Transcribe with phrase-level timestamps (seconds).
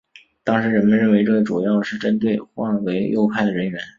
[0.43, 3.79] 当时人们认为这主要是针对划为右派的人员。